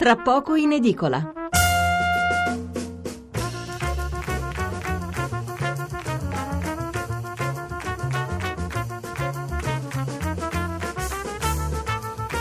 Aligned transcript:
tra 0.00 0.16
poco 0.16 0.54
in 0.54 0.72
edicola. 0.72 1.30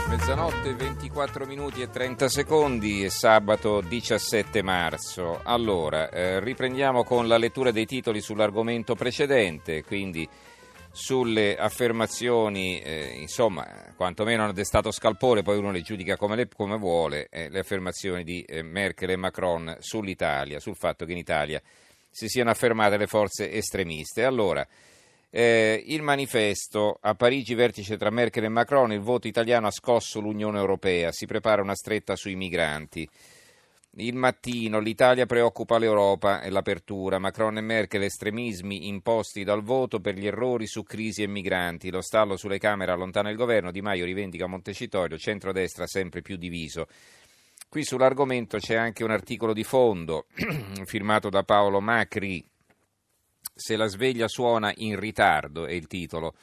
Mezzanotte 0.08 0.74
24 0.74 1.46
minuti 1.46 1.82
e 1.82 1.90
30 1.90 2.30
secondi 2.30 3.04
è 3.04 3.10
sabato 3.10 3.82
17 3.82 4.62
marzo. 4.62 5.42
Allora, 5.44 6.10
eh, 6.10 6.40
riprendiamo 6.40 7.04
con 7.04 7.28
la 7.28 7.38
lettura 7.38 7.72
dei 7.72 7.86
titoli 7.86 8.22
sull'argomento 8.22 8.96
precedente, 8.96 9.84
quindi 9.84 10.26
sulle 10.92 11.56
affermazioni, 11.56 12.80
eh, 12.80 13.16
insomma, 13.20 13.94
quantomeno 13.96 14.44
hanno 14.44 14.54
destato 14.54 14.92
scalpore, 14.92 15.44
poi 15.44 15.58
uno 15.58 15.72
le 15.72 15.82
giudica 15.82 16.18
come, 16.18 16.36
le, 16.36 16.48
come 16.48 16.78
vuole, 16.78 17.28
eh, 17.30 17.50
le 17.50 17.60
affermazioni 17.60 18.24
di 18.24 18.42
eh, 18.42 18.62
Merkel 18.62 19.12
e 19.12 19.16
Macron 19.16 19.78
sull'Italia, 19.80 20.60
sul 20.60 20.76
fatto 20.76 21.06
che 21.06 21.12
in 21.12 21.18
Italia 21.18 21.62
si 22.10 22.28
siano 22.28 22.50
affermate 22.50 22.98
le 22.98 23.08
forze 23.08 23.52
estremiste. 23.52 24.24
Allora, 24.24 24.68
eh, 25.30 25.84
il 25.86 26.02
manifesto 26.02 26.98
a 27.02 27.14
Parigi, 27.14 27.54
vertice 27.54 27.98
tra 27.98 28.10
Merkel 28.10 28.46
e 28.46 28.50
Macron, 28.50 28.92
il 28.92 29.02
voto 29.02 29.28
italiano 29.28 29.68
ha 29.68 29.72
scosso 29.72 30.20
l'Unione 30.20 30.58
Europea, 30.58 31.12
si 31.12 31.28
prepara 31.28 31.62
una 31.62 31.76
stretta 31.76 32.16
sui 32.16 32.36
migranti. 32.36 33.08
Il 33.94 34.16
mattino, 34.16 34.80
l'Italia 34.80 35.26
preoccupa 35.26 35.80
l'Europa 35.80 36.42
e 36.42 36.52
l'apertura. 36.52 37.18
Macron 37.18 37.58
e 37.58 37.62
Merkel, 37.62 38.04
estremismi 38.04 38.88
imposti 38.88 39.44
dal 39.44 39.64
voto 39.64 40.00
per 40.00 40.16
gli 40.16 40.28
errori 40.28 40.68
su 40.68 40.84
crisi 40.84 41.24
e 41.24 41.28
migranti. 41.28 41.90
Lo 41.90 42.02
stallo 42.02 42.38
sulle 42.38 42.60
Camere 42.60 42.92
allontana 42.92 43.32
il 43.32 43.36
governo. 43.36 43.72
Di 43.72 43.82
Maio 43.82 44.06
rivendica 44.06 44.46
Montecitorio, 44.46 45.18
centrodestra 45.18 45.88
sempre 45.88 46.22
più 46.22 46.38
diviso. 46.38 46.88
Qui 47.68 47.84
sull'argomento 47.84 48.58
c'è 48.58 48.76
anche 48.76 49.04
un 49.04 49.12
articolo 49.12 49.54
di 49.54 49.64
fondo 49.64 50.28
firmato 50.86 51.30
da 51.30 51.44
Paolo 51.44 51.82
Macri. 51.82 52.48
Se 53.54 53.76
la 53.76 53.88
sveglia 53.88 54.28
suona 54.28 54.72
in 54.78 55.00
ritardo 55.00 55.66
è 55.66 55.74
il 55.74 55.88
titolo. 55.88 56.36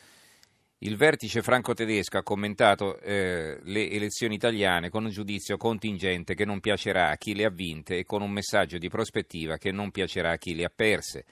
Il 0.80 0.96
vertice 0.96 1.40
franco-tedesco 1.40 2.18
ha 2.18 2.22
commentato 2.22 2.98
eh, 3.00 3.58
le 3.62 3.90
elezioni 3.90 4.34
italiane 4.34 4.90
con 4.90 5.04
un 5.04 5.10
giudizio 5.10 5.56
contingente 5.56 6.34
che 6.34 6.44
non 6.44 6.60
piacerà 6.60 7.08
a 7.08 7.16
chi 7.16 7.34
le 7.34 7.46
ha 7.46 7.50
vinte 7.50 7.96
e 7.96 8.04
con 8.04 8.20
un 8.20 8.30
messaggio 8.30 8.76
di 8.76 8.90
prospettiva 8.90 9.56
che 9.56 9.72
non 9.72 9.90
piacerà 9.90 10.32
a 10.32 10.36
chi 10.36 10.54
le 10.54 10.64
ha 10.64 10.72
perse. 10.74 11.24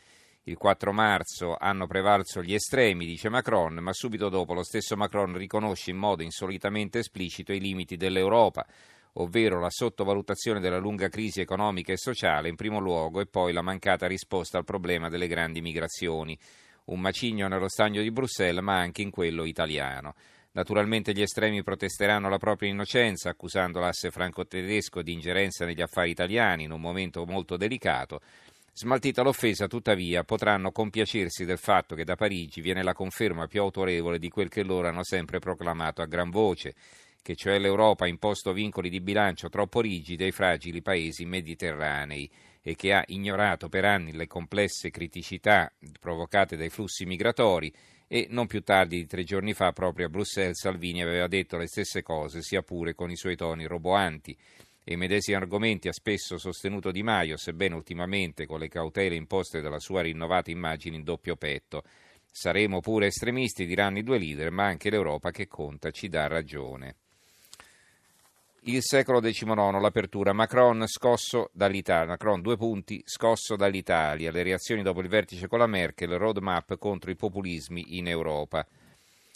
Il 0.44 0.56
4 0.56 0.92
marzo 0.94 1.56
hanno 1.58 1.86
prevalso 1.86 2.42
gli 2.42 2.54
estremi, 2.54 3.04
dice 3.04 3.28
Macron, 3.28 3.74
ma 3.74 3.92
subito 3.92 4.30
dopo 4.30 4.54
lo 4.54 4.62
stesso 4.62 4.96
Macron 4.96 5.36
riconosce 5.36 5.90
in 5.90 5.98
modo 5.98 6.22
insolitamente 6.22 7.00
esplicito 7.00 7.52
i 7.52 7.60
limiti 7.60 7.98
dell'Europa, 7.98 8.66
ovvero 9.14 9.60
la 9.60 9.70
sottovalutazione 9.70 10.58
della 10.58 10.78
lunga 10.78 11.10
crisi 11.10 11.42
economica 11.42 11.92
e 11.92 11.98
sociale 11.98 12.48
in 12.48 12.56
primo 12.56 12.78
luogo 12.78 13.20
e 13.20 13.26
poi 13.26 13.52
la 13.52 13.62
mancata 13.62 14.06
risposta 14.06 14.56
al 14.56 14.64
problema 14.64 15.10
delle 15.10 15.28
grandi 15.28 15.60
migrazioni 15.60 16.38
un 16.86 17.00
macigno 17.00 17.48
nello 17.48 17.68
stagno 17.68 18.02
di 18.02 18.10
Bruxelles, 18.10 18.62
ma 18.62 18.78
anche 18.78 19.02
in 19.02 19.10
quello 19.10 19.44
italiano. 19.44 20.14
Naturalmente 20.52 21.12
gli 21.12 21.22
estremi 21.22 21.62
protesteranno 21.62 22.28
la 22.28 22.38
propria 22.38 22.70
innocenza, 22.70 23.30
accusando 23.30 23.80
l'asse 23.80 24.10
franco-tedesco 24.10 25.02
di 25.02 25.12
ingerenza 25.12 25.64
negli 25.64 25.82
affari 25.82 26.10
italiani 26.10 26.64
in 26.64 26.70
un 26.70 26.80
momento 26.80 27.24
molto 27.24 27.56
delicato. 27.56 28.20
Smaltita 28.72 29.22
l'offesa, 29.22 29.66
tuttavia, 29.66 30.24
potranno 30.24 30.70
compiacersi 30.70 31.44
del 31.44 31.58
fatto 31.58 31.94
che 31.94 32.04
da 32.04 32.16
Parigi 32.16 32.60
viene 32.60 32.82
la 32.82 32.92
conferma 32.92 33.46
più 33.46 33.60
autorevole 33.60 34.18
di 34.18 34.28
quel 34.28 34.48
che 34.48 34.62
loro 34.62 34.88
hanno 34.88 35.04
sempre 35.04 35.38
proclamato 35.38 36.02
a 36.02 36.06
gran 36.06 36.30
voce, 36.30 36.74
che 37.20 37.34
cioè 37.36 37.58
l'Europa 37.58 38.04
ha 38.04 38.08
imposto 38.08 38.52
vincoli 38.52 38.90
di 38.90 39.00
bilancio 39.00 39.48
troppo 39.48 39.80
rigidi 39.80 40.24
ai 40.24 40.32
fragili 40.32 40.82
paesi 40.82 41.24
mediterranei 41.24 42.30
e 42.66 42.74
che 42.76 42.94
ha 42.94 43.04
ignorato 43.08 43.68
per 43.68 43.84
anni 43.84 44.12
le 44.12 44.26
complesse 44.26 44.88
criticità 44.88 45.70
provocate 46.00 46.56
dai 46.56 46.70
flussi 46.70 47.04
migratori 47.04 47.70
e 48.08 48.26
non 48.30 48.46
più 48.46 48.62
tardi 48.62 48.96
di 48.96 49.06
tre 49.06 49.22
giorni 49.22 49.52
fa 49.52 49.72
proprio 49.72 50.06
a 50.06 50.08
Bruxelles 50.08 50.58
Salvini 50.58 51.02
aveva 51.02 51.26
detto 51.26 51.58
le 51.58 51.66
stesse 51.66 52.00
cose, 52.00 52.40
sia 52.40 52.62
pure 52.62 52.94
con 52.94 53.10
i 53.10 53.16
suoi 53.16 53.36
toni 53.36 53.66
roboanti. 53.66 54.34
E 54.82 54.94
i 54.94 54.96
medesimi 54.96 55.36
argomenti 55.36 55.88
ha 55.88 55.92
spesso 55.92 56.38
sostenuto 56.38 56.90
Di 56.90 57.02
Maio, 57.02 57.36
sebbene 57.36 57.74
ultimamente 57.74 58.46
con 58.46 58.60
le 58.60 58.68
cautele 58.68 59.14
imposte 59.14 59.60
dalla 59.60 59.78
sua 59.78 60.02
rinnovata 60.02 60.50
immagine 60.50 60.96
in 60.96 61.04
doppio 61.04 61.36
petto. 61.36 61.82
Saremo 62.30 62.80
pure 62.80 63.06
estremisti, 63.06 63.66
diranno 63.66 63.98
i 63.98 64.02
due 64.02 64.18
leader, 64.18 64.50
ma 64.50 64.64
anche 64.64 64.90
l'Europa 64.90 65.30
che 65.30 65.46
conta 65.46 65.90
ci 65.90 66.08
dà 66.08 66.26
ragione. 66.26 66.96
Il 68.66 68.80
secolo 68.80 69.20
XIX, 69.20 69.78
l'apertura. 69.78 70.32
Macron 70.32 70.86
scosso 70.86 71.50
dall'Italia. 71.52 72.06
Macron, 72.06 72.40
due 72.40 72.56
punti, 72.56 73.02
scosso 73.04 73.56
dall'Italia. 73.56 74.30
Le 74.30 74.42
reazioni 74.42 74.82
dopo 74.82 75.02
il 75.02 75.08
vertice 75.08 75.48
con 75.48 75.58
la 75.58 75.66
Merkel, 75.66 76.16
roadmap 76.16 76.78
contro 76.78 77.10
i 77.10 77.14
populismi 77.14 77.98
in 77.98 78.08
Europa. 78.08 78.66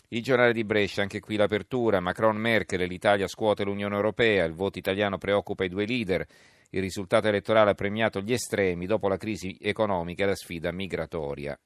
Il 0.08 0.22
giornale 0.22 0.54
di 0.54 0.64
Brescia, 0.64 1.02
anche 1.02 1.20
qui 1.20 1.36
l'apertura. 1.36 2.00
Macron-Merkel, 2.00 2.88
l'Italia 2.88 3.28
scuote 3.28 3.64
l'Unione 3.64 3.96
Europea, 3.96 4.46
il 4.46 4.54
voto 4.54 4.78
italiano 4.78 5.18
preoccupa 5.18 5.64
i 5.64 5.68
due 5.68 5.84
leader. 5.84 6.26
Il 6.70 6.80
risultato 6.80 7.28
elettorale 7.28 7.72
ha 7.72 7.74
premiato 7.74 8.22
gli 8.22 8.32
estremi 8.32 8.86
dopo 8.86 9.08
la 9.08 9.18
crisi 9.18 9.58
economica 9.60 10.24
e 10.24 10.28
la 10.28 10.36
sfida 10.36 10.72
migratoria. 10.72 11.58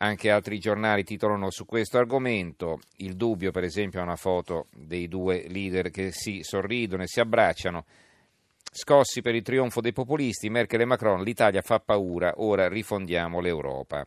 Anche 0.00 0.30
altri 0.30 0.60
giornali 0.60 1.02
titolano 1.02 1.50
su 1.50 1.64
questo 1.64 1.98
argomento. 1.98 2.78
Il 2.98 3.16
dubbio, 3.16 3.50
per 3.50 3.64
esempio, 3.64 3.98
è 3.98 4.02
una 4.02 4.14
foto 4.14 4.68
dei 4.72 5.08
due 5.08 5.46
leader 5.48 5.90
che 5.90 6.12
si 6.12 6.42
sorridono 6.42 7.02
e 7.02 7.08
si 7.08 7.18
abbracciano. 7.18 7.84
Scossi 8.70 9.22
per 9.22 9.34
il 9.34 9.42
trionfo 9.42 9.80
dei 9.80 9.92
populisti, 9.92 10.50
Merkel 10.50 10.82
e 10.82 10.84
Macron, 10.84 11.24
l'Italia 11.24 11.62
fa 11.62 11.80
paura, 11.80 12.34
ora 12.36 12.68
rifondiamo 12.68 13.40
l'Europa. 13.40 14.06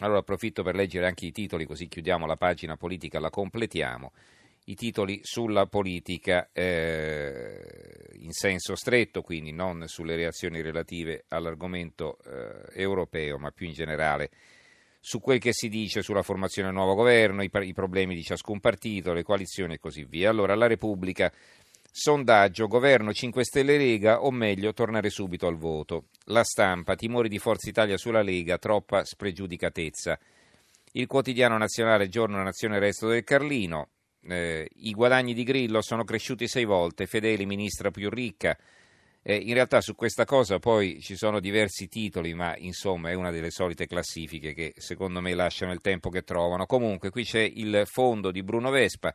Allora 0.00 0.18
approfitto 0.18 0.64
per 0.64 0.74
leggere 0.74 1.06
anche 1.06 1.26
i 1.26 1.32
titoli, 1.32 1.64
così 1.64 1.86
chiudiamo 1.86 2.26
la 2.26 2.36
pagina 2.36 2.76
politica, 2.76 3.20
la 3.20 3.30
completiamo. 3.30 4.10
I 4.64 4.74
titoli 4.74 5.20
sulla 5.22 5.66
politica 5.66 6.48
eh, 6.52 8.10
in 8.14 8.32
senso 8.32 8.74
stretto, 8.74 9.22
quindi 9.22 9.52
non 9.52 9.86
sulle 9.86 10.16
reazioni 10.16 10.60
relative 10.60 11.24
all'argomento 11.28 12.18
eh, 12.24 12.80
europeo, 12.80 13.38
ma 13.38 13.52
più 13.52 13.66
in 13.66 13.74
generale 13.74 14.30
su 15.04 15.18
quel 15.18 15.40
che 15.40 15.52
si 15.52 15.68
dice 15.68 16.00
sulla 16.00 16.22
formazione 16.22 16.68
del 16.68 16.76
nuovo 16.76 16.94
governo, 16.94 17.42
i, 17.42 17.50
i 17.52 17.72
problemi 17.72 18.14
di 18.14 18.22
ciascun 18.22 18.60
partito, 18.60 19.12
le 19.12 19.24
coalizioni 19.24 19.74
e 19.74 19.78
così 19.80 20.04
via. 20.04 20.30
Allora, 20.30 20.54
la 20.54 20.68
Repubblica, 20.68 21.30
sondaggio, 21.90 22.68
governo 22.68 23.12
5 23.12 23.44
Stelle 23.44 23.76
Lega 23.76 24.22
o 24.22 24.30
meglio 24.30 24.72
tornare 24.72 25.10
subito 25.10 25.48
al 25.48 25.56
voto. 25.56 26.04
La 26.26 26.44
stampa, 26.44 26.94
timori 26.94 27.28
di 27.28 27.40
Forza 27.40 27.68
Italia 27.68 27.96
sulla 27.96 28.22
Lega, 28.22 28.58
troppa 28.58 29.04
spregiudicatezza. 29.04 30.16
Il 30.92 31.08
quotidiano 31.08 31.58
nazionale, 31.58 32.08
giorno 32.08 32.40
Nazione 32.40 32.78
Resto 32.78 33.08
del 33.08 33.24
Carlino, 33.24 33.88
eh, 34.28 34.70
i 34.72 34.92
guadagni 34.92 35.34
di 35.34 35.42
Grillo 35.42 35.82
sono 35.82 36.04
cresciuti 36.04 36.46
sei 36.46 36.64
volte, 36.64 37.06
Fedeli 37.06 37.44
ministra 37.44 37.90
più 37.90 38.08
ricca. 38.08 38.56
Eh, 39.24 39.36
in 39.36 39.54
realtà 39.54 39.80
su 39.80 39.94
questa 39.94 40.24
cosa 40.24 40.58
poi 40.58 41.00
ci 41.00 41.16
sono 41.16 41.38
diversi 41.38 41.88
titoli, 41.88 42.34
ma 42.34 42.56
insomma 42.56 43.10
è 43.10 43.14
una 43.14 43.30
delle 43.30 43.50
solite 43.50 43.86
classifiche 43.86 44.52
che 44.52 44.74
secondo 44.76 45.20
me 45.20 45.32
lasciano 45.34 45.72
il 45.72 45.80
tempo 45.80 46.10
che 46.10 46.22
trovano. 46.22 46.66
Comunque 46.66 47.10
qui 47.10 47.24
c'è 47.24 47.40
il 47.40 47.82
fondo 47.86 48.32
di 48.32 48.42
Bruno 48.42 48.70
Vespa 48.70 49.14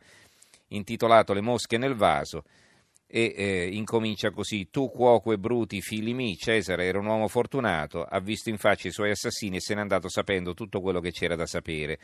intitolato 0.68 1.32
Le 1.32 1.40
mosche 1.40 1.76
nel 1.78 1.94
vaso 1.94 2.44
e 3.06 3.34
eh, 3.36 3.68
incomincia 3.72 4.30
così 4.30 4.68
tu 4.70 4.90
cuoco 4.90 5.32
e 5.32 5.38
bruti 5.38 5.80
figli 5.80 6.12
mi 6.12 6.36
Cesare 6.36 6.84
era 6.84 6.98
un 6.98 7.06
uomo 7.06 7.26
fortunato 7.26 8.02
ha 8.02 8.20
visto 8.20 8.50
in 8.50 8.58
faccia 8.58 8.88
i 8.88 8.92
suoi 8.92 9.10
assassini 9.10 9.56
e 9.56 9.60
se 9.60 9.74
n'è 9.74 9.80
andato 9.80 10.10
sapendo 10.10 10.52
tutto 10.52 10.82
quello 10.82 11.00
che 11.00 11.10
c'era 11.10 11.34
da 11.34 11.46
sapere 11.46 11.98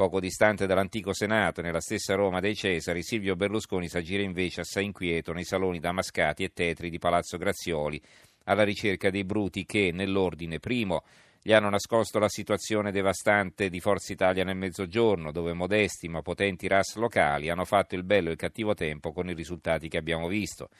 poco 0.00 0.18
distante 0.18 0.66
dall'antico 0.66 1.12
Senato 1.12 1.60
nella 1.60 1.82
stessa 1.82 2.14
Roma 2.14 2.40
dei 2.40 2.54
Cesari 2.54 3.02
Silvio 3.02 3.36
Berlusconi 3.36 3.86
s'aggira 3.86 4.22
invece 4.22 4.62
assai 4.62 4.86
inquieto 4.86 5.34
nei 5.34 5.44
saloni 5.44 5.78
damascati 5.78 6.42
e 6.42 6.54
tetri 6.54 6.88
di 6.88 6.96
Palazzo 6.96 7.36
Grazioli 7.36 8.00
alla 8.44 8.62
ricerca 8.62 9.10
dei 9.10 9.24
bruti 9.24 9.66
che 9.66 9.90
nell'ordine 9.92 10.58
primo 10.58 11.02
gli 11.42 11.52
hanno 11.52 11.68
nascosto 11.68 12.18
la 12.18 12.30
situazione 12.30 12.92
devastante 12.92 13.68
di 13.68 13.78
Forza 13.78 14.14
Italia 14.14 14.42
nel 14.42 14.56
Mezzogiorno, 14.56 15.32
dove 15.32 15.52
modesti 15.52 16.08
ma 16.08 16.22
potenti 16.22 16.66
RAS 16.66 16.94
locali 16.94 17.50
hanno 17.50 17.66
fatto 17.66 17.94
il 17.94 18.02
bello 18.02 18.30
e 18.30 18.32
il 18.32 18.38
cattivo 18.38 18.72
tempo 18.72 19.12
con 19.12 19.28
i 19.28 19.34
risultati 19.34 19.90
che 19.90 19.98
abbiamo 19.98 20.28
visto. 20.28 20.70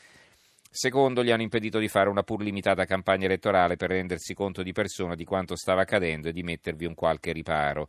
Secondo, 0.70 1.22
gli 1.22 1.30
hanno 1.30 1.42
impedito 1.42 1.78
di 1.78 1.88
fare 1.88 2.08
una 2.08 2.22
pur 2.22 2.40
limitata 2.40 2.86
campagna 2.86 3.26
elettorale 3.26 3.76
per 3.76 3.90
rendersi 3.90 4.32
conto 4.32 4.62
di 4.62 4.72
persona 4.72 5.14
di 5.14 5.24
quanto 5.26 5.56
stava 5.56 5.82
accadendo 5.82 6.28
e 6.28 6.32
di 6.32 6.42
mettervi 6.42 6.86
un 6.86 6.94
qualche 6.94 7.32
riparo. 7.32 7.86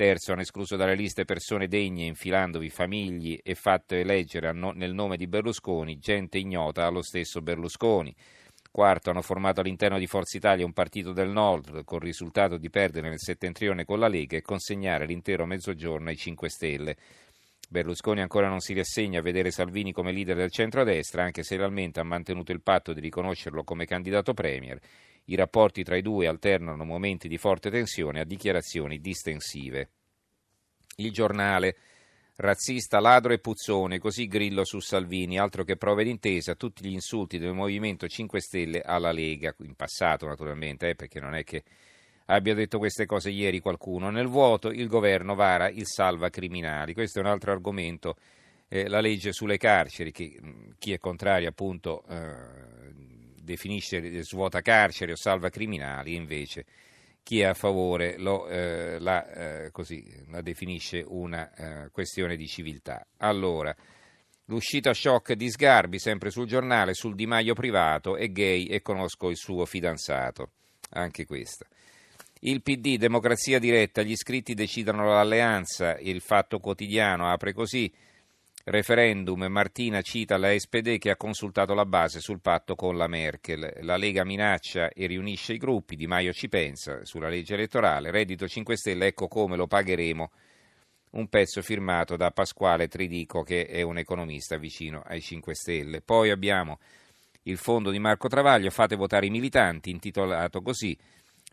Terzo, 0.00 0.32
hanno 0.32 0.40
escluso 0.40 0.76
dalle 0.76 0.94
liste 0.94 1.26
persone 1.26 1.68
degne 1.68 2.06
infilandovi 2.06 2.70
famigli 2.70 3.38
e 3.42 3.54
fatto 3.54 3.94
eleggere 3.94 4.50
nel 4.50 4.94
nome 4.94 5.18
di 5.18 5.26
Berlusconi 5.26 5.98
gente 5.98 6.38
ignota 6.38 6.86
allo 6.86 7.02
stesso 7.02 7.42
Berlusconi. 7.42 8.16
Quarto, 8.70 9.10
hanno 9.10 9.20
formato 9.20 9.60
all'interno 9.60 9.98
di 9.98 10.06
Forza 10.06 10.38
Italia 10.38 10.64
un 10.64 10.72
partito 10.72 11.12
del 11.12 11.28
Nord 11.28 11.84
con 11.84 11.98
il 11.98 12.04
risultato 12.04 12.56
di 12.56 12.70
perdere 12.70 13.10
nel 13.10 13.18
settentrione 13.18 13.84
con 13.84 13.98
la 13.98 14.08
Lega 14.08 14.38
e 14.38 14.40
consegnare 14.40 15.04
l'intero 15.04 15.44
mezzogiorno 15.44 16.08
ai 16.08 16.16
5 16.16 16.48
Stelle. 16.48 16.96
Berlusconi 17.68 18.22
ancora 18.22 18.48
non 18.48 18.60
si 18.60 18.72
rassegna 18.72 19.18
a 19.18 19.22
vedere 19.22 19.50
Salvini 19.50 19.92
come 19.92 20.12
leader 20.12 20.34
del 20.34 20.50
centrodestra, 20.50 21.24
anche 21.24 21.42
se 21.42 21.58
realmente 21.58 22.00
ha 22.00 22.04
mantenuto 22.04 22.52
il 22.52 22.62
patto 22.62 22.94
di 22.94 23.00
riconoscerlo 23.00 23.64
come 23.64 23.84
candidato 23.84 24.32
premier. 24.32 24.80
I 25.30 25.36
rapporti 25.36 25.84
tra 25.84 25.96
i 25.96 26.02
due 26.02 26.26
alternano 26.26 26.84
momenti 26.84 27.28
di 27.28 27.38
forte 27.38 27.70
tensione 27.70 28.18
a 28.18 28.24
dichiarazioni 28.24 29.00
distensive. 29.00 29.90
Il 30.96 31.12
giornale. 31.12 31.76
Razzista, 32.34 33.00
ladro 33.00 33.32
e 33.32 33.38
puzzone, 33.38 33.98
così 33.98 34.26
Grillo 34.26 34.64
su 34.64 34.80
Salvini, 34.80 35.38
altro 35.38 35.62
che 35.62 35.76
prove 35.76 36.04
d'intesa, 36.04 36.54
tutti 36.54 36.88
gli 36.88 36.92
insulti 36.92 37.38
del 37.38 37.52
Movimento 37.52 38.08
5 38.08 38.40
Stelle 38.40 38.80
alla 38.80 39.12
Lega, 39.12 39.54
in 39.58 39.74
passato 39.74 40.26
naturalmente, 40.26 40.88
eh, 40.88 40.94
perché 40.94 41.20
non 41.20 41.34
è 41.34 41.44
che 41.44 41.62
abbia 42.26 42.54
detto 42.54 42.78
queste 42.78 43.04
cose 43.04 43.30
ieri 43.30 43.60
qualcuno. 43.60 44.10
Nel 44.10 44.26
vuoto 44.26 44.70
il 44.70 44.88
governo 44.88 45.34
vara 45.34 45.68
il 45.68 45.86
salva 45.86 46.30
criminali, 46.30 46.94
questo 46.94 47.18
è 47.18 47.22
un 47.22 47.28
altro 47.28 47.52
argomento, 47.52 48.16
eh, 48.68 48.88
la 48.88 49.00
legge 49.00 49.32
sulle 49.32 49.58
carceri, 49.58 50.10
che 50.10 50.40
chi 50.78 50.92
è 50.92 50.98
contrario 50.98 51.50
appunto 51.50 52.04
eh, 52.08 53.19
definisce 53.40 54.22
svuota 54.22 54.60
carceri 54.60 55.12
o 55.12 55.16
salva 55.16 55.48
criminali, 55.48 56.14
invece 56.14 56.64
chi 57.22 57.40
è 57.40 57.44
a 57.44 57.54
favore 57.54 58.18
lo, 58.18 58.48
eh, 58.48 58.98
la, 58.98 59.64
eh, 59.64 59.70
così, 59.70 60.04
la, 60.28 60.40
definisce 60.40 61.04
una 61.06 61.52
eh, 61.54 61.90
questione 61.90 62.36
di 62.36 62.46
civiltà. 62.46 63.06
Allora, 63.18 63.74
l'uscita 64.46 64.92
shock 64.92 65.34
di 65.34 65.50
Sgarbi, 65.50 65.98
sempre 65.98 66.30
sul 66.30 66.46
giornale, 66.46 66.94
sul 66.94 67.14
Di 67.14 67.26
Maio 67.26 67.54
privato, 67.54 68.16
è 68.16 68.28
gay 68.28 68.66
e 68.66 68.82
conosco 68.82 69.30
il 69.30 69.36
suo 69.36 69.64
fidanzato. 69.64 70.50
Anche 70.92 71.24
questa. 71.24 71.66
Il 72.40 72.62
PD, 72.62 72.96
democrazia 72.96 73.58
diretta, 73.58 74.02
gli 74.02 74.12
iscritti 74.12 74.54
decidono 74.54 75.04
l'alleanza, 75.04 75.98
il 75.98 76.20
fatto 76.20 76.58
quotidiano 76.58 77.30
apre 77.30 77.52
così. 77.52 77.92
Referendum, 78.70 79.46
Martina 79.46 80.00
cita 80.00 80.36
la 80.36 80.56
SPD 80.56 80.98
che 80.98 81.10
ha 81.10 81.16
consultato 81.16 81.74
la 81.74 81.84
base 81.84 82.20
sul 82.20 82.40
patto 82.40 82.76
con 82.76 82.96
la 82.96 83.08
Merkel. 83.08 83.78
La 83.80 83.96
Lega 83.96 84.24
minaccia 84.24 84.90
e 84.90 85.08
riunisce 85.08 85.54
i 85.54 85.58
gruppi, 85.58 85.96
Di 85.96 86.06
Maio 86.06 86.32
ci 86.32 86.48
pensa 86.48 87.04
sulla 87.04 87.28
legge 87.28 87.54
elettorale. 87.54 88.12
Reddito 88.12 88.46
5 88.46 88.76
Stelle, 88.76 89.08
ecco 89.08 89.26
come 89.26 89.56
lo 89.56 89.66
pagheremo. 89.66 90.30
Un 91.10 91.26
pezzo 91.26 91.62
firmato 91.62 92.14
da 92.14 92.30
Pasquale 92.30 92.86
Tridico 92.86 93.42
che 93.42 93.66
è 93.66 93.82
un 93.82 93.98
economista 93.98 94.56
vicino 94.56 95.02
ai 95.04 95.20
5 95.20 95.52
Stelle. 95.52 96.00
Poi 96.00 96.30
abbiamo 96.30 96.78
il 97.42 97.56
fondo 97.56 97.90
di 97.90 97.98
Marco 97.98 98.28
Travaglio, 98.28 98.70
fate 98.70 98.94
votare 98.94 99.26
i 99.26 99.30
militanti, 99.30 99.90
intitolato 99.90 100.62
così. 100.62 100.96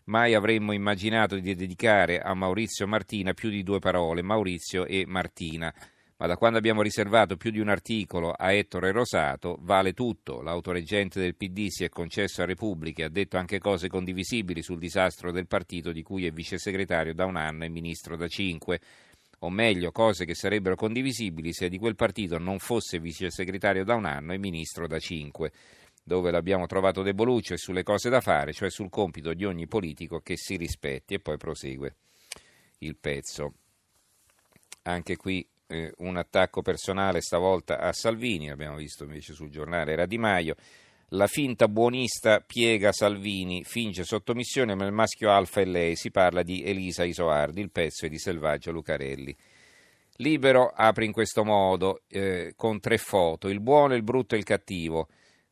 Mai 0.04 0.34
avremmo 0.34 0.70
immaginato 0.70 1.34
di 1.34 1.56
dedicare 1.56 2.20
a 2.20 2.32
Maurizio 2.34 2.86
Martina 2.86 3.32
più 3.32 3.50
di 3.50 3.64
due 3.64 3.80
parole, 3.80 4.22
Maurizio 4.22 4.86
e 4.86 5.02
Martina 5.04 5.74
ma 6.18 6.26
da 6.26 6.36
quando 6.36 6.58
abbiamo 6.58 6.82
riservato 6.82 7.36
più 7.36 7.52
di 7.52 7.60
un 7.60 7.68
articolo 7.68 8.32
a 8.32 8.52
Ettore 8.52 8.90
Rosato 8.90 9.56
vale 9.60 9.92
tutto. 9.92 10.42
L'autoreggente 10.42 11.20
del 11.20 11.36
PD 11.36 11.68
si 11.68 11.84
è 11.84 11.88
concesso 11.88 12.42
a 12.42 12.44
Repubblica 12.44 13.02
e 13.02 13.04
ha 13.06 13.08
detto 13.08 13.36
anche 13.36 13.60
cose 13.60 13.88
condivisibili 13.88 14.60
sul 14.60 14.80
disastro 14.80 15.30
del 15.30 15.46
partito 15.46 15.92
di 15.92 16.02
cui 16.02 16.26
è 16.26 16.32
vice 16.32 16.58
segretario 16.58 17.14
da 17.14 17.24
un 17.24 17.36
anno 17.36 17.64
e 17.64 17.68
ministro 17.68 18.16
da 18.16 18.26
cinque. 18.26 18.80
O 19.40 19.50
meglio, 19.50 19.92
cose 19.92 20.24
che 20.24 20.34
sarebbero 20.34 20.74
condivisibili 20.74 21.52
se 21.52 21.68
di 21.68 21.78
quel 21.78 21.94
partito 21.94 22.36
non 22.38 22.58
fosse 22.58 22.98
vice 22.98 23.30
segretario 23.30 23.84
da 23.84 23.94
un 23.94 24.04
anno 24.04 24.32
e 24.32 24.38
ministro 24.38 24.88
da 24.88 24.98
cinque. 24.98 25.52
Dove 26.02 26.32
l'abbiamo 26.32 26.66
trovato 26.66 27.02
deboluccio 27.02 27.54
è 27.54 27.58
sulle 27.58 27.84
cose 27.84 28.10
da 28.10 28.20
fare, 28.20 28.52
cioè 28.52 28.70
sul 28.70 28.88
compito 28.88 29.34
di 29.34 29.44
ogni 29.44 29.68
politico 29.68 30.18
che 30.18 30.36
si 30.36 30.56
rispetti. 30.56 31.14
E 31.14 31.20
poi 31.20 31.36
prosegue 31.36 31.94
il 32.78 32.96
pezzo. 32.96 33.52
Anche 34.82 35.14
qui 35.14 35.46
eh, 35.68 35.92
un 35.98 36.16
attacco 36.16 36.62
personale 36.62 37.20
stavolta 37.20 37.78
a 37.78 37.92
Salvini, 37.92 38.50
abbiamo 38.50 38.76
visto 38.76 39.04
invece 39.04 39.34
sul 39.34 39.50
giornale 39.50 39.92
era 39.92 40.06
Di 40.06 40.18
Maio. 40.18 40.56
La 41.12 41.26
finta 41.26 41.68
buonista 41.68 42.40
piega 42.40 42.92
Salvini, 42.92 43.64
finge 43.64 44.04
sottomissione, 44.04 44.74
ma 44.74 44.84
il 44.84 44.92
maschio 44.92 45.30
alfa 45.30 45.62
è 45.62 45.64
lei. 45.64 45.96
Si 45.96 46.10
parla 46.10 46.42
di 46.42 46.62
Elisa 46.62 47.04
Isoardi, 47.04 47.62
il 47.62 47.70
pezzo 47.70 48.04
è 48.04 48.10
di 48.10 48.18
Selvaggio 48.18 48.72
Lucarelli. 48.72 49.34
Libero 50.16 50.66
apre 50.68 51.06
in 51.06 51.12
questo 51.12 51.44
modo, 51.44 52.02
eh, 52.08 52.52
con 52.56 52.80
tre 52.80 52.98
foto, 52.98 53.48
il 53.48 53.60
buono, 53.60 53.94
il 53.94 54.02
brutto 54.02 54.34
e 54.34 54.38
il 54.38 54.44
cattivo. 54.44 55.08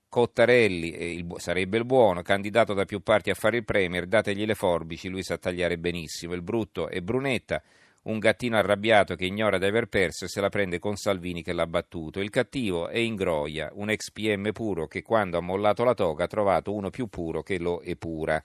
Cottarelli, 0.08 0.90
eh, 0.90 1.12
il, 1.12 1.26
sarebbe 1.36 1.78
il 1.78 1.84
buono, 1.86 2.20
candidato 2.20 2.74
da 2.74 2.84
più 2.84 3.00
parti 3.00 3.30
a 3.30 3.34
fare 3.34 3.56
il 3.56 3.64
premier, 3.64 4.06
dategli 4.06 4.44
le 4.44 4.54
forbici, 4.54 5.08
lui 5.08 5.22
sa 5.22 5.38
tagliare 5.38 5.78
benissimo. 5.78 6.34
Il 6.34 6.42
brutto 6.42 6.88
è 6.88 7.00
Brunetta, 7.00 7.62
un 8.06 8.18
gattino 8.18 8.56
arrabbiato 8.56 9.14
che 9.14 9.26
ignora 9.26 9.58
di 9.58 9.64
aver 9.64 9.86
perso 9.86 10.24
e 10.24 10.28
se 10.28 10.40
la 10.40 10.48
prende 10.48 10.78
con 10.78 10.96
Salvini 10.96 11.42
che 11.42 11.52
l'ha 11.52 11.66
battuto. 11.66 12.20
Il 12.20 12.30
cattivo 12.30 12.88
è 12.88 12.98
Ingroia, 12.98 13.70
un 13.74 13.90
ex 13.90 14.10
PM 14.10 14.52
puro 14.52 14.86
che 14.86 15.02
quando 15.02 15.38
ha 15.38 15.40
mollato 15.40 15.84
la 15.84 15.94
toga 15.94 16.24
ha 16.24 16.28
trovato 16.28 16.72
uno 16.72 16.90
più 16.90 17.08
puro 17.08 17.42
che 17.42 17.58
lo 17.58 17.82
epura. 17.82 18.42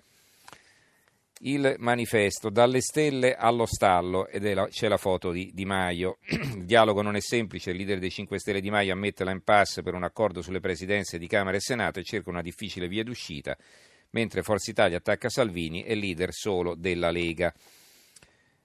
Il 1.43 1.75
manifesto 1.79 2.51
dalle 2.51 2.81
stelle 2.81 3.33
allo 3.33 3.65
stallo 3.65 4.27
ed 4.27 4.43
la, 4.53 4.67
c'è 4.67 4.87
la 4.87 4.97
foto 4.97 5.31
di 5.31 5.51
Di 5.53 5.65
Maio. 5.65 6.17
Il 6.29 6.65
dialogo 6.65 7.01
non 7.01 7.15
è 7.15 7.19
semplice, 7.19 7.71
il 7.71 7.77
leader 7.77 7.97
dei 7.97 8.11
5 8.11 8.37
Stelle 8.37 8.61
Di 8.61 8.69
Maio 8.69 8.93
ammette 8.93 9.23
la 9.23 9.31
impasse 9.31 9.81
per 9.81 9.95
un 9.95 10.03
accordo 10.03 10.43
sulle 10.43 10.59
presidenze 10.59 11.17
di 11.17 11.25
Camera 11.25 11.57
e 11.57 11.59
Senato 11.59 11.99
e 11.99 12.03
cerca 12.03 12.29
una 12.29 12.43
difficile 12.43 12.87
via 12.87 13.03
d'uscita, 13.03 13.57
mentre 14.11 14.43
Forza 14.43 14.69
Italia 14.69 14.97
attacca 14.97 15.29
Salvini 15.29 15.83
e 15.83 15.95
leader 15.95 16.31
solo 16.31 16.75
della 16.75 17.09
Lega. 17.09 17.51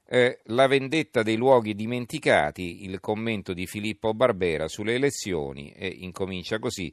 Eh, 0.08 0.38
la 0.44 0.68
vendetta 0.68 1.24
dei 1.24 1.36
luoghi 1.36 1.74
dimenticati, 1.74 2.84
il 2.84 3.00
commento 3.00 3.52
di 3.52 3.66
Filippo 3.66 4.14
Barbera 4.14 4.68
sulle 4.68 4.94
elezioni 4.94 5.72
e 5.72 5.88
incomincia 5.88 6.60
così. 6.60 6.92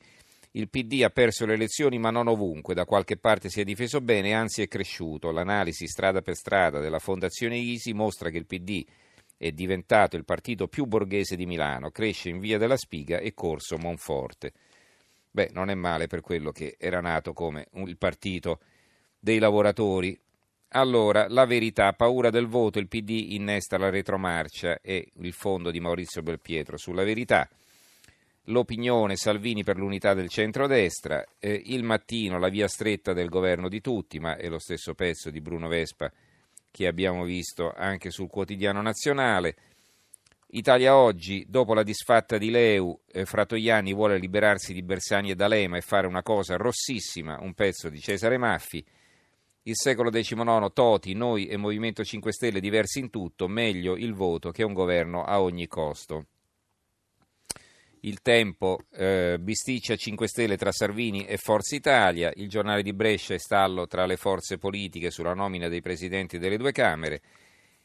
Il 0.55 0.69
PD 0.69 1.03
ha 1.03 1.09
perso 1.09 1.45
le 1.45 1.53
elezioni 1.53 1.99
ma 1.99 2.09
non 2.09 2.27
ovunque, 2.27 2.73
da 2.73 2.85
qualche 2.85 3.17
parte 3.17 3.49
si 3.49 3.61
è 3.61 3.63
difeso 3.63 4.01
bene, 4.01 4.33
anzi 4.33 4.63
è 4.63 4.67
cresciuto. 4.67 5.31
L'analisi 5.31 5.87
strada 5.87 6.21
per 6.21 6.35
strada 6.35 6.79
della 6.79 6.99
Fondazione 6.99 7.57
Isi 7.57 7.93
mostra 7.93 8.31
che 8.31 8.37
il 8.37 8.47
PD 8.47 8.83
è 9.37 9.51
diventato 9.51 10.15
il 10.15 10.25
partito 10.25 10.67
più 10.67 10.85
borghese 10.85 11.35
di 11.35 11.45
Milano, 11.45 11.91
cresce 11.91 12.29
in 12.29 12.39
via 12.39 12.57
della 12.57 12.77
Spiga 12.77 13.19
e 13.19 13.33
corso 13.35 13.77
Monforte. 13.77 14.53
Beh, 15.29 15.49
non 15.53 15.69
è 15.69 15.75
male 15.75 16.07
per 16.07 16.21
quello 16.21 16.51
che 16.51 16.77
era 16.79 16.99
nato 16.99 17.33
come 17.33 17.67
il 17.73 17.97
partito 17.97 18.59
dei 19.19 19.39
lavoratori, 19.39 20.19
allora, 20.73 21.27
la 21.29 21.45
verità, 21.45 21.93
paura 21.93 22.29
del 22.29 22.47
voto, 22.47 22.79
il 22.79 22.87
PD 22.87 23.33
innesta 23.33 23.77
la 23.77 23.89
retromarcia 23.89 24.79
e 24.81 25.11
il 25.19 25.33
fondo 25.33 25.71
di 25.71 25.79
Maurizio 25.79 26.21
Belpietro 26.21 26.77
sulla 26.77 27.03
verità. 27.03 27.47
L'opinione 28.47 29.15
Salvini 29.15 29.63
per 29.63 29.77
l'unità 29.77 30.13
del 30.13 30.29
centrodestra, 30.29 31.23
eh, 31.39 31.61
il 31.65 31.83
mattino 31.83 32.39
la 32.39 32.49
via 32.49 32.67
stretta 32.67 33.13
del 33.13 33.29
governo 33.29 33.69
di 33.69 33.81
tutti, 33.81 34.19
ma 34.19 34.35
è 34.35 34.49
lo 34.49 34.59
stesso 34.59 34.93
pezzo 34.95 35.29
di 35.29 35.39
Bruno 35.41 35.67
Vespa 35.67 36.11
che 36.69 36.87
abbiamo 36.87 37.23
visto 37.23 37.71
anche 37.71 38.09
sul 38.09 38.27
quotidiano 38.27 38.81
nazionale. 38.81 39.55
Italia 40.47 40.97
oggi, 40.97 41.45
dopo 41.47 41.75
la 41.75 41.83
disfatta 41.83 42.39
di 42.39 42.49
Leu, 42.49 42.99
eh, 43.11 43.25
Fratoiani 43.25 43.93
vuole 43.93 44.17
liberarsi 44.17 44.73
di 44.73 44.81
Bersani 44.81 45.29
e 45.29 45.35
D'Alema 45.35 45.77
e 45.77 45.81
fare 45.81 46.07
una 46.07 46.23
cosa 46.23 46.57
rossissima, 46.57 47.37
un 47.39 47.53
pezzo 47.53 47.89
di 47.89 47.99
Cesare 47.99 48.37
Maffi. 48.37 48.83
Il 49.65 49.77
secolo 49.77 50.09
XIX, 50.09 50.73
Toti, 50.73 51.13
noi 51.13 51.47
e 51.47 51.55
Movimento 51.55 52.03
5 52.03 52.33
Stelle 52.33 52.59
diversi 52.59 52.99
in 52.99 53.09
tutto, 53.09 53.47
meglio 53.47 53.95
il 53.95 54.13
voto 54.13 54.51
che 54.51 54.61
un 54.61 54.73
governo 54.73 55.23
a 55.23 55.41
ogni 55.41 55.67
costo. 55.67 56.25
Il 58.01 58.21
tempo, 58.21 58.79
eh, 58.91 59.37
bisticcia 59.39 59.95
5 59.95 60.27
Stelle 60.27 60.57
tra 60.57 60.73
Salvini 60.73 61.25
e 61.25 61.37
Forza 61.37 61.77
Italia, 61.77 62.29
il 62.35 62.49
giornale 62.49 62.83
di 62.83 62.91
Brescia 62.91 63.35
è 63.35 63.37
stallo 63.37 63.87
tra 63.87 64.05
le 64.05 64.17
forze 64.17 64.57
politiche 64.57 65.11
sulla 65.11 65.33
nomina 65.33 65.69
dei 65.69 65.79
presidenti 65.79 66.37
delle 66.37 66.57
due 66.57 66.73
Camere, 66.73 67.21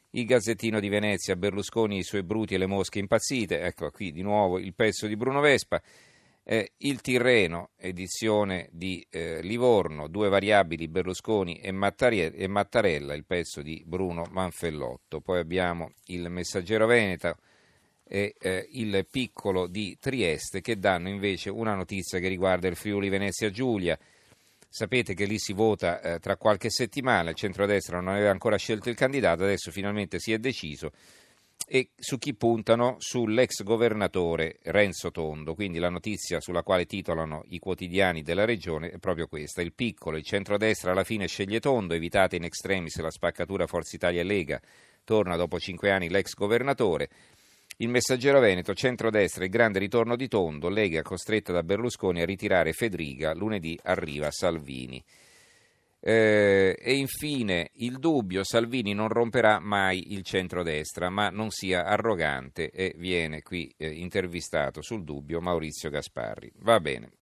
il 0.09 0.25
Gazzettino 0.25 0.81
di 0.81 0.89
Venezia, 0.89 1.37
Berlusconi, 1.37 1.99
i 1.99 2.03
suoi 2.03 2.23
bruti 2.23 2.55
e 2.55 2.57
le 2.57 2.65
mosche 2.65 2.99
impazzite, 2.99 3.61
ecco 3.61 3.89
qui 3.89 4.11
di 4.11 4.21
nuovo 4.21 4.59
il 4.59 4.73
pezzo 4.73 5.07
di 5.07 5.15
Bruno 5.15 5.39
Vespa, 5.39 5.81
eh, 6.51 6.71
il 6.77 6.99
Tirreno, 7.01 7.69
edizione 7.77 8.69
di 8.71 9.05
eh, 9.11 9.39
Livorno, 9.43 10.07
due 10.07 10.29
variabili 10.29 10.87
Berlusconi 10.87 11.59
e, 11.59 11.67
e, 11.67 12.47
Mattarella, 12.47 13.13
il 13.13 13.23
pezzo 13.23 13.61
di 13.61 13.83
Bruno 13.85 14.25
Manfellotto. 14.31 15.19
Poi 15.21 15.37
abbiamo 15.37 15.91
il 16.05 16.27
Messaggero 16.31 16.87
Veneto 16.87 17.35
e 18.03 18.33
eh, 18.39 18.67
il 18.71 19.05
Piccolo 19.11 19.67
di 19.67 19.95
Trieste 19.99 20.61
che 20.61 20.79
danno 20.79 21.09
invece 21.09 21.51
una 21.51 21.75
notizia 21.75 22.17
che 22.17 22.27
riguarda 22.27 22.67
il 22.67 22.75
Friuli 22.75 23.09
Venezia 23.09 23.51
Giulia. 23.51 23.95
Sapete 24.67 25.13
che 25.13 25.25
lì 25.25 25.37
si 25.37 25.53
vota 25.53 26.01
eh, 26.01 26.17
tra 26.17 26.35
qualche 26.35 26.71
settimana, 26.71 27.29
il 27.29 27.35
centrodestra 27.35 27.99
non 27.99 28.15
aveva 28.15 28.31
ancora 28.31 28.57
scelto 28.57 28.89
il 28.89 28.95
candidato, 28.95 29.43
adesso 29.43 29.69
finalmente 29.69 30.17
si 30.17 30.33
è 30.33 30.39
deciso 30.39 30.93
e 31.71 31.91
su 31.95 32.17
chi 32.17 32.33
puntano 32.33 32.95
sull'ex 32.97 33.61
governatore 33.61 34.57
Renzo 34.63 35.11
Tondo. 35.11 35.53
Quindi 35.53 35.77
la 35.77 35.89
notizia 35.89 36.41
sulla 36.41 36.63
quale 36.63 36.85
titolano 36.85 37.43
i 37.49 37.59
quotidiani 37.59 38.23
della 38.23 38.43
regione 38.43 38.89
è 38.89 38.97
proprio 38.97 39.27
questa. 39.27 39.61
Il 39.61 39.73
piccolo, 39.73 40.17
il 40.17 40.23
centrodestra 40.23 40.91
alla 40.91 41.03
fine 41.03 41.27
sceglie 41.27 41.59
Tondo, 41.59 41.93
evitate 41.93 42.37
in 42.37 42.43
extremis 42.43 42.97
la 42.99 43.11
spaccatura 43.11 43.67
Forza 43.67 43.95
Italia 43.95 44.21
e 44.21 44.23
Lega, 44.23 44.59
torna 45.03 45.35
dopo 45.35 45.59
cinque 45.59 45.91
anni 45.91 46.09
l'ex 46.09 46.33
governatore. 46.33 47.09
Il 47.77 47.89
messaggero 47.89 48.39
Veneto, 48.39 48.73
centrodestra, 48.73 49.43
il 49.43 49.51
grande 49.51 49.77
ritorno 49.77 50.15
di 50.15 50.27
Tondo, 50.27 50.69
Lega 50.69 51.03
costretta 51.03 51.53
da 51.53 51.61
Berlusconi 51.61 52.21
a 52.21 52.25
ritirare 52.25 52.73
Federica, 52.73 53.35
lunedì 53.35 53.79
arriva 53.83 54.31
Salvini. 54.31 55.01
Eh, 56.01 56.77
e 56.79 56.93
infine 56.95 57.71
il 57.75 57.99
dubbio, 57.99 58.43
Salvini 58.43 58.93
non 58.93 59.09
romperà 59.09 59.59
mai 59.59 60.13
il 60.13 60.23
centrodestra, 60.23 61.09
ma 61.09 61.29
non 61.29 61.49
sia 61.49 61.85
arrogante 61.85 62.69
e 62.71 62.93
viene 62.97 63.41
qui 63.41 63.71
eh, 63.77 63.89
intervistato 63.89 64.81
sul 64.81 65.03
dubbio 65.03 65.41
Maurizio 65.41 65.89
Gasparri. 65.89 66.51
Va 66.59 66.79
bene. 66.79 67.09